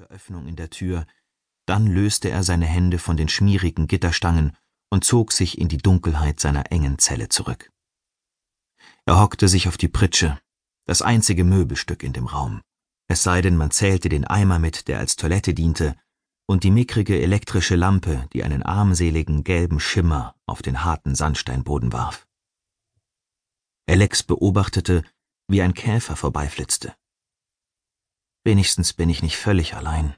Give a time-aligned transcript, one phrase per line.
[0.00, 1.06] mechanische Öffnung in der Tür,
[1.66, 4.56] dann löste er seine Hände von den schmierigen Gitterstangen
[4.90, 7.70] und zog sich in die Dunkelheit seiner engen Zelle zurück.
[9.06, 10.40] Er hockte sich auf die Pritsche,
[10.86, 12.62] das einzige Möbelstück in dem Raum,
[13.08, 15.96] es sei denn, man zählte den Eimer mit, der als Toilette diente,
[16.46, 22.26] und die mickrige elektrische Lampe, die einen armseligen gelben Schimmer auf den harten Sandsteinboden warf.
[23.88, 25.02] Alex beobachtete,
[25.48, 26.94] wie ein Käfer vorbeiflitzte.
[28.44, 30.14] Wenigstens bin ich nicht völlig allein,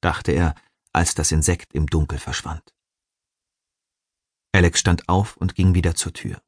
[0.00, 0.54] dachte er,
[0.92, 2.74] als das Insekt im Dunkel verschwand.
[4.52, 6.40] Alex stand auf und ging wieder zur Tür.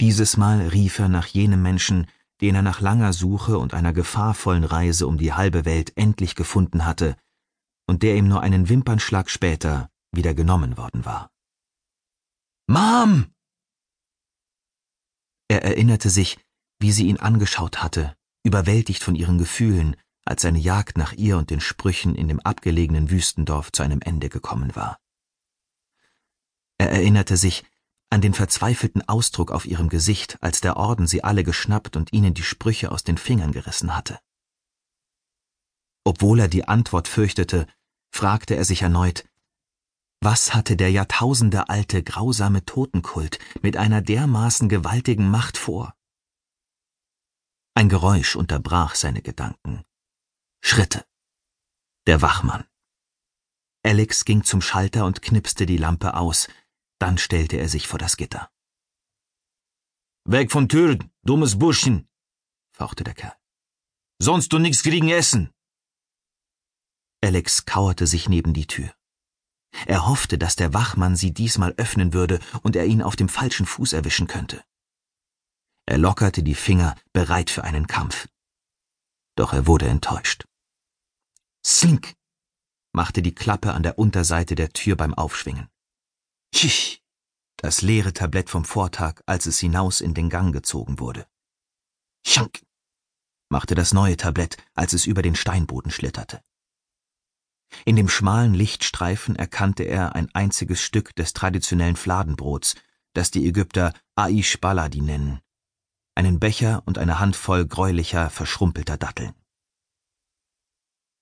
[0.00, 2.06] Dieses Mal rief er nach jenem Menschen,
[2.40, 6.84] den er nach langer Suche und einer gefahrvollen Reise um die halbe Welt endlich gefunden
[6.84, 7.16] hatte
[7.86, 11.30] und der ihm nur einen Wimpernschlag später wieder genommen worden war.
[12.68, 13.32] Mom!
[15.48, 16.38] Er erinnerte sich,
[16.80, 21.50] wie sie ihn angeschaut hatte, überwältigt von ihren Gefühlen, als seine Jagd nach ihr und
[21.50, 24.98] den Sprüchen in dem abgelegenen Wüstendorf zu einem Ende gekommen war.
[26.78, 27.64] Er erinnerte sich
[28.08, 32.34] an den verzweifelten Ausdruck auf ihrem Gesicht, als der Orden sie alle geschnappt und ihnen
[32.34, 34.18] die Sprüche aus den Fingern gerissen hatte.
[36.04, 37.66] Obwohl er die Antwort fürchtete,
[38.10, 39.24] fragte er sich erneut,
[40.20, 45.95] was hatte der jahrtausendealte grausame Totenkult mit einer dermaßen gewaltigen Macht vor?
[47.76, 49.84] Ein Geräusch unterbrach seine Gedanken.
[50.62, 51.04] Schritte.
[52.06, 52.64] Der Wachmann.
[53.84, 56.48] Alex ging zum Schalter und knipste die Lampe aus,
[56.98, 58.50] dann stellte er sich vor das Gitter.
[60.24, 62.08] Weg von Tür, dummes Burschen,
[62.72, 63.36] fauchte der Kerl.
[64.18, 65.52] Sonst du nix kriegen Essen.
[67.22, 68.90] Alex kauerte sich neben die Tür.
[69.84, 73.66] Er hoffte, dass der Wachmann sie diesmal öffnen würde und er ihn auf dem falschen
[73.66, 74.64] Fuß erwischen könnte.
[75.86, 78.28] Er lockerte die Finger, bereit für einen Kampf.
[79.36, 80.44] Doch er wurde enttäuscht.
[81.64, 82.14] Slink!
[82.92, 85.68] machte die Klappe an der Unterseite der Tür beim Aufschwingen.
[86.52, 87.00] Tschisch!
[87.56, 91.26] Das leere Tablett vom Vortag, als es hinaus in den Gang gezogen wurde.
[92.26, 92.62] Schank!
[93.48, 96.42] machte das neue Tablett, als es über den Steinboden schlitterte.
[97.84, 102.74] In dem schmalen Lichtstreifen erkannte er ein einziges Stück des traditionellen Fladenbrots,
[103.12, 105.40] das die Ägypter Aish Baladi nennen,
[106.16, 109.34] einen Becher und eine Handvoll gräulicher, verschrumpelter Datteln.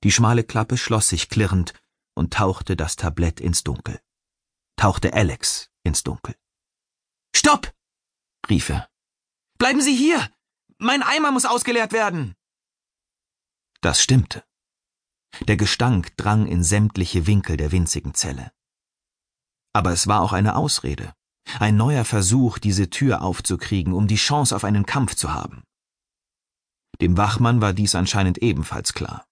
[0.05, 1.75] Die schmale Klappe schloss sich klirrend
[2.15, 4.01] und tauchte das Tablett ins Dunkel.
[4.77, 6.37] Tauchte Alex ins Dunkel.
[7.35, 7.75] Stopp!
[8.49, 8.89] rief er.
[9.59, 10.31] Bleiben Sie hier!
[10.79, 12.35] Mein Eimer muss ausgeleert werden!
[13.81, 14.45] Das stimmte.
[15.49, 18.53] Der Gestank drang in sämtliche Winkel der winzigen Zelle.
[19.73, 21.15] Aber es war auch eine Ausrede.
[21.61, 25.63] Ein neuer Versuch, diese Tür aufzukriegen, um die Chance auf einen Kampf zu haben.
[27.01, 29.27] Dem Wachmann war dies anscheinend ebenfalls klar.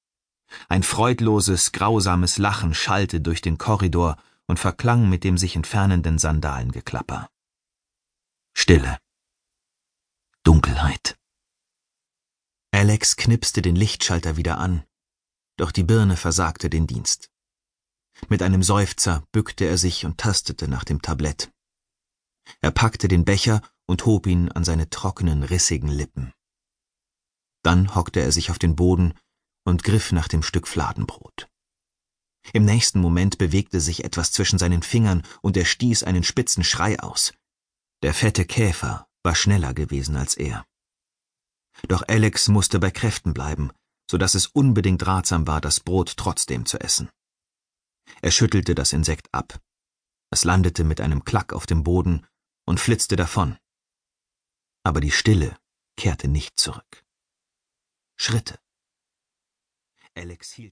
[0.69, 7.29] Ein freudloses, grausames Lachen schallte durch den Korridor und verklang mit dem sich entfernenden Sandalengeklapper.
[8.55, 8.99] Stille.
[10.45, 11.17] Dunkelheit.
[12.73, 14.85] Alex knipste den Lichtschalter wieder an,
[15.57, 17.31] doch die Birne versagte den Dienst.
[18.29, 21.51] Mit einem Seufzer bückte er sich und tastete nach dem Tablett.
[22.61, 26.33] Er packte den Becher und hob ihn an seine trockenen, rissigen Lippen.
[27.63, 29.15] Dann hockte er sich auf den Boden
[29.65, 31.49] und griff nach dem Stück Fladenbrot.
[32.53, 36.99] Im nächsten Moment bewegte sich etwas zwischen seinen Fingern und er stieß einen spitzen Schrei
[36.99, 37.33] aus.
[38.03, 40.67] Der fette Käfer war schneller gewesen als er.
[41.89, 43.71] Doch Alex musste bei Kräften bleiben,
[44.11, 47.09] so dass es unbedingt ratsam war, das Brot trotzdem zu essen.
[48.21, 49.61] Er schüttelte das Insekt ab.
[50.31, 52.27] Es landete mit einem Klack auf dem Boden
[52.65, 53.59] und flitzte davon.
[54.85, 55.59] Aber die Stille
[55.97, 57.05] kehrte nicht zurück.
[58.17, 58.59] Schritte.
[60.15, 60.71] Alex hielt